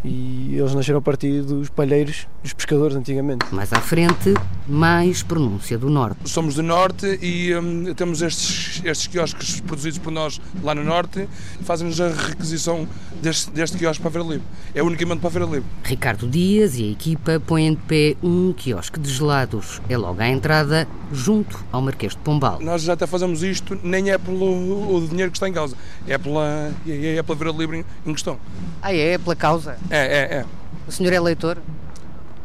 e 0.04 0.56
eles 0.56 0.74
nasceram 0.74 1.00
a 1.00 1.02
partir 1.02 1.42
dos 1.42 1.70
palheiros 1.70 2.28
dos 2.44 2.54
pescadores 2.54 2.96
antigamente. 2.96 3.46
Mais 3.52 3.74
à 3.74 3.82
frente, 3.82 4.34
mais 4.68 5.24
pronúncia 5.24 5.78
do 5.78 5.90
norte. 5.90 6.30
Somos 6.30 6.56
do 6.56 6.64
norte 6.64 7.20
e 7.22 7.56
hum, 7.56 7.94
temos 7.96 8.22
estes, 8.22 8.82
estes 8.86 9.08
quiosques 9.08 9.60
produzidos 9.62 10.00
por 10.00 10.12
nós 10.12 10.40
lá 10.64 10.76
no 10.76 10.84
norte 10.84 11.28
e 11.60 11.64
fazem-nos 11.64 12.00
a 12.00 12.10
requisição 12.10 12.88
deste, 13.22 13.50
deste 13.52 13.78
quiosque 13.78 14.02
para 14.02 14.10
a 14.10 14.12
Feira 14.12 14.28
Livre. 14.28 14.48
É 14.74 14.84
unicamente 14.84 15.20
para 15.20 15.30
a 15.30 15.32
Feira 15.32 15.46
Livre. 15.46 15.66
Ricardo 15.84 16.28
Dias 16.28 16.78
e 16.78 16.84
a 16.84 16.92
equipa 16.92 17.42
põem 17.46 17.72
de 17.72 17.82
pé 17.82 18.16
um 18.22 18.54
quiosque 18.54 19.00
de 19.00 19.12
gelados. 19.12 19.82
É 19.90 19.98
logo 19.98 20.22
à 20.22 20.28
entrada, 20.28 20.88
junto 21.12 21.64
ao 21.72 21.82
Marquês 21.82 22.14
de 22.14 22.20
Pombal. 22.20 22.60
Nós 22.62 22.84
já 22.84 22.94
até 22.94 23.08
fazemos 23.08 23.42
isto, 23.42 23.80
nem 23.84 24.12
é 24.12 24.18
pelo 24.18 24.96
o 24.96 25.08
dinheiro 25.08 25.32
que 25.32 25.38
está 25.38 25.50
em 25.50 25.54
causa, 25.54 25.76
é 26.08 26.18
pela, 26.18 26.72
é, 26.88 27.16
é 27.16 27.24
pela 27.24 27.38
Feira 27.38 27.58
Livre 27.58 27.86
em 28.06 28.14
questão. 28.14 28.38
Ah, 28.82 28.94
é? 28.94 29.14
É 29.14 29.18
pela 29.18 29.36
causa? 29.36 29.75
É, 29.90 29.98
é, 29.98 30.38
é. 30.38 30.46
O 30.88 30.92
senhor 30.92 31.14
é 31.14 31.20
leitor? 31.20 31.58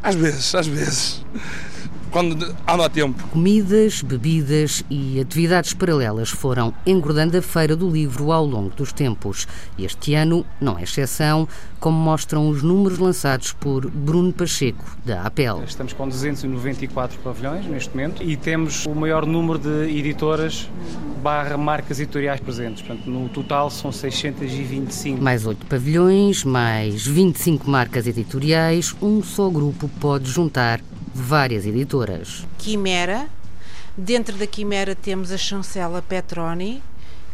Às 0.03 0.15
vezes, 0.15 0.55
às 0.55 0.67
vezes 0.67 1.23
quando 2.11 2.55
anda 2.67 2.85
a 2.85 2.89
tempo. 2.89 3.23
Comidas, 3.29 4.01
bebidas 4.01 4.83
e 4.89 5.19
atividades 5.19 5.73
paralelas 5.73 6.29
foram 6.29 6.73
engordando 6.85 7.37
a 7.37 7.41
Feira 7.41 7.75
do 7.75 7.89
Livro 7.89 8.31
ao 8.31 8.45
longo 8.45 8.69
dos 8.75 8.91
tempos. 8.91 9.47
Este 9.79 10.13
ano 10.13 10.45
não 10.59 10.77
é 10.77 10.83
exceção, 10.83 11.47
como 11.79 11.97
mostram 11.97 12.49
os 12.49 12.61
números 12.61 12.99
lançados 12.99 13.53
por 13.53 13.89
Bruno 13.89 14.33
Pacheco, 14.33 14.85
da 15.05 15.23
APEL. 15.23 15.63
Estamos 15.65 15.93
com 15.93 16.07
294 16.07 17.17
pavilhões 17.19 17.65
neste 17.65 17.89
momento 17.91 18.21
e 18.21 18.35
temos 18.35 18.85
o 18.85 18.93
maior 18.93 19.25
número 19.25 19.57
de 19.57 19.97
editoras 19.97 20.69
barra 21.23 21.55
marcas 21.55 21.99
editoriais 21.99 22.41
presentes. 22.41 22.81
Portanto, 22.81 23.09
no 23.09 23.29
total 23.29 23.69
são 23.69 23.91
625. 23.91 25.21
Mais 25.21 25.45
8 25.45 25.65
pavilhões, 25.65 26.43
mais 26.43 27.07
25 27.07 27.69
marcas 27.69 28.05
editoriais, 28.05 28.93
um 29.01 29.23
só 29.23 29.49
grupo 29.49 29.89
pode 29.99 30.29
juntar 30.29 30.81
várias 31.13 31.65
editoras. 31.65 32.45
Quimera, 32.57 33.27
dentro 33.97 34.37
da 34.37 34.47
Quimera 34.47 34.95
temos 34.95 35.31
a 35.31 35.37
chancela 35.37 36.01
Petroni, 36.01 36.81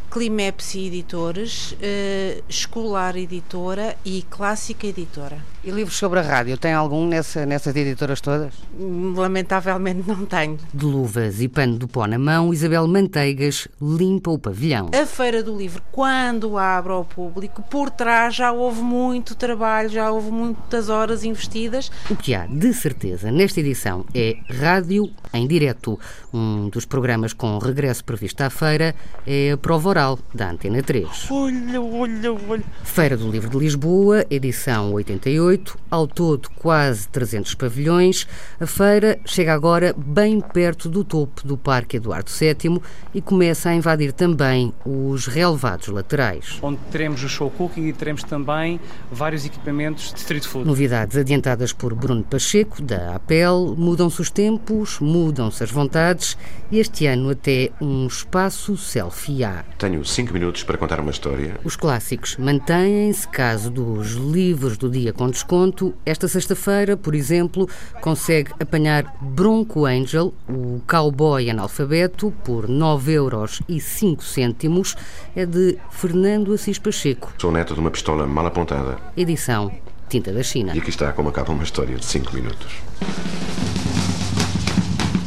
Climepsi 0.09 0.87
Editores, 0.87 1.73
uh, 1.73 2.43
Escolar 2.47 3.15
Editora 3.17 3.97
e 4.05 4.23
Clássica 4.29 4.87
Editora. 4.87 5.43
E 5.63 5.71
livros 5.71 5.97
sobre 5.97 6.19
a 6.19 6.21
rádio, 6.21 6.55
tem 6.57 6.71
algum 6.71 7.07
nessa, 7.07 7.45
nessas 7.45 7.75
editoras 7.75 8.21
todas? 8.21 8.53
Lamentavelmente 8.79 10.07
não 10.07 10.25
tenho. 10.25 10.57
De 10.73 10.85
luvas 10.85 11.41
e 11.41 11.47
pano 11.47 11.77
do 11.77 11.87
pó 11.87 12.05
na 12.05 12.17
mão, 12.17 12.53
Isabel 12.53 12.87
Manteigas 12.87 13.67
limpa 13.81 14.29
o 14.31 14.37
pavilhão. 14.37 14.91
A 14.93 15.05
Feira 15.05 15.41
do 15.41 15.57
Livro, 15.57 15.81
quando 15.91 16.57
abre 16.57 16.93
ao 16.93 17.03
público, 17.03 17.63
por 17.63 17.89
trás 17.89 18.35
já 18.35 18.51
houve 18.51 18.81
muito 18.81 19.35
trabalho, 19.35 19.89
já 19.89 20.11
houve 20.11 20.31
muitas 20.31 20.89
horas 20.89 21.23
investidas. 21.23 21.91
O 22.09 22.15
que 22.15 22.35
há 22.35 22.45
de 22.45 22.71
certeza 22.73 23.31
nesta 23.31 23.59
edição 23.59 24.05
é 24.13 24.37
rádio 24.49 25.09
em 25.33 25.47
direto. 25.47 25.99
Um 26.33 26.69
dos 26.69 26.85
programas 26.85 27.33
com 27.33 27.57
regresso 27.57 28.05
previsto 28.05 28.41
à 28.41 28.49
feira 28.49 28.95
é 29.25 29.51
a 29.51 29.57
prova 29.57 29.89
oral 29.89 30.19
da 30.33 30.51
Antena 30.51 30.83
3. 30.83 31.27
Olha, 31.31 31.81
olha, 31.81 32.33
olha. 32.47 32.63
Feira 32.83 33.17
do 33.17 33.29
Livro 33.29 33.49
de 33.49 33.57
Lisboa, 33.57 34.23
edição 34.29 34.93
88, 34.93 35.46
ao 35.89 36.07
todo 36.07 36.49
quase 36.55 37.07
300 37.09 37.53
pavilhões. 37.55 38.27
A 38.59 38.65
feira 38.65 39.19
chega 39.25 39.53
agora 39.53 39.93
bem 39.97 40.41
perto 40.41 40.89
do 40.89 41.03
topo 41.03 41.47
do 41.47 41.57
Parque 41.57 41.97
Eduardo 41.97 42.29
VII 42.29 42.81
e 43.13 43.21
começa 43.21 43.69
a 43.69 43.75
invadir 43.75 44.11
também 44.11 44.73
os 44.85 45.27
relevados 45.27 45.87
laterais. 45.87 46.59
Onde 46.61 46.79
teremos 46.91 47.23
o 47.23 47.29
show 47.29 47.49
cooking 47.49 47.87
e 47.87 47.93
teremos 47.93 48.23
também 48.23 48.79
vários 49.11 49.45
equipamentos 49.45 50.13
de 50.13 50.19
street 50.19 50.45
food. 50.45 50.67
Novidades 50.67 51.15
adiantadas 51.17 51.71
por 51.71 51.93
Bruno 51.93 52.23
Pacheco, 52.23 52.81
da 52.81 53.15
APEL, 53.15 53.75
mudam-se 53.77 54.21
os 54.21 54.29
tempos, 54.29 54.99
mudam-se 54.99 55.63
as 55.63 55.71
vontades 55.71 56.37
e 56.71 56.79
este 56.79 57.05
ano 57.05 57.29
até 57.29 57.71
um 57.79 58.07
espaço 58.07 58.75
selfie 58.75 59.43
há. 59.43 59.63
Tenho 59.77 60.03
cinco 60.03 60.33
minutos 60.33 60.63
para 60.63 60.77
contar 60.77 60.99
uma 60.99 61.11
história. 61.11 61.55
Os 61.63 61.75
clássicos 61.75 62.35
mantêm-se, 62.37 63.27
caso 63.27 63.69
dos 63.69 64.13
livros 64.13 64.77
do 64.77 64.89
dia 64.89 65.13
com 65.13 65.29
desconto. 65.37 65.93
Esta 66.05 66.27
sexta-feira, 66.27 66.97
por 66.97 67.13
exemplo, 67.13 67.69
consegue 68.01 68.51
apanhar 68.59 69.15
Bronco 69.21 69.85
Angel, 69.85 70.33
o 70.49 70.81
cowboy 70.87 71.49
analfabeto, 71.49 72.33
por 72.43 72.67
9 72.67 73.11
euros 73.13 73.61
e 73.69 73.79
5 73.79 74.23
cêntimos. 74.23 74.95
É 75.35 75.45
de 75.45 75.77
Fernando 75.91 76.53
Assis 76.53 76.79
Pacheco. 76.79 77.33
Sou 77.37 77.51
neto 77.51 77.73
de 77.73 77.79
uma 77.79 77.91
pistola 77.91 78.25
mal 78.25 78.45
apontada. 78.45 78.97
Edição 79.15 79.71
Tinta 80.09 80.31
da 80.31 80.41
China. 80.41 80.73
E 80.75 80.79
aqui 80.79 80.89
está 80.89 81.11
como 81.11 81.29
acaba 81.29 81.51
uma 81.51 81.63
história 81.63 81.95
de 81.95 82.05
5 82.05 82.33
minutos. 82.33 82.67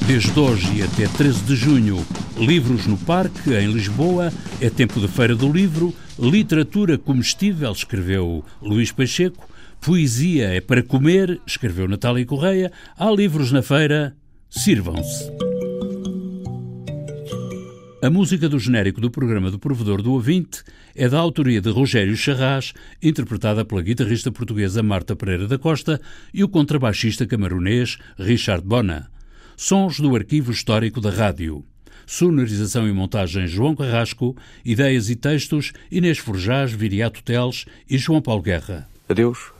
Desde 0.07 0.41
hoje 0.41 0.79
e 0.79 0.83
até 0.83 1.07
13 1.07 1.43
de 1.45 1.55
junho, 1.55 2.05
Livros 2.37 2.87
no 2.87 2.97
Parque, 2.97 3.53
em 3.53 3.71
Lisboa, 3.71 4.33
é 4.61 4.69
tempo 4.69 4.99
de 4.99 5.07
Feira 5.07 5.37
do 5.37 5.53
Livro, 5.53 5.95
literatura 6.19 6.99
comestível, 6.99 7.71
escreveu 7.71 8.45
Luís 8.61 8.91
Pacheco, 8.91 9.49
poesia 9.81 10.49
é 10.49 10.61
para 10.61 10.83
comer, 10.83 11.41
escreveu 11.47 11.89
Natália 11.89 12.25
Correia, 12.27 12.71
há 12.97 13.11
livros 13.11 13.51
na 13.51 13.63
feira, 13.63 14.15
sirvam-se. 14.49 15.31
A 18.03 18.09
música 18.09 18.49
do 18.49 18.59
genérico 18.59 19.01
do 19.01 19.11
programa 19.11 19.51
do 19.51 19.59
Provedor 19.59 20.01
do 20.03 20.13
Ouvinte 20.13 20.63
é 20.95 21.09
da 21.09 21.19
autoria 21.19 21.61
de 21.61 21.71
Rogério 21.71 22.17
Charras, 22.17 22.73
interpretada 23.03 23.65
pela 23.65 23.83
guitarrista 23.83 24.33
portuguesa 24.33 24.83
Marta 24.83 25.15
Pereira 25.15 25.47
da 25.47 25.59
Costa 25.59 26.01
e 26.33 26.43
o 26.43 26.49
contrabaixista 26.49 27.27
camarunês 27.27 27.99
Richard 28.19 28.67
Bona. 28.67 29.11
Sons 29.57 30.01
do 30.01 30.15
Arquivo 30.17 30.51
Histórico 30.51 31.01
da 31.01 31.11
Rádio. 31.11 31.65
Sonorização 32.07 32.89
e 32.89 32.93
montagem 32.93 33.47
João 33.47 33.77
Carrasco. 33.77 34.35
Ideias 34.65 35.11
e 35.11 35.17
textos 35.17 35.73
Inês 35.91 36.17
Forjás, 36.17 36.73
Viriato 36.73 37.23
Teles 37.23 37.67
e 37.89 37.99
João 37.99 38.23
Paulo 38.23 38.43
Guerra. 38.43 38.89
Adeus. 39.09 39.60